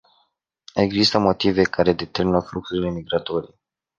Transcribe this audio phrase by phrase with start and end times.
[0.73, 3.59] Există motive care determină fluxurile migratorii.